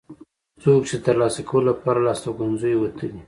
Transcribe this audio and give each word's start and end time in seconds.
څوک 0.61 0.81
چې 0.89 0.95
د 0.99 1.03
ترلاسه 1.07 1.41
کولو 1.49 1.67
لپاره 1.71 1.99
له 2.03 2.09
استوګنځیو 2.13 2.81
وتلي. 2.81 3.09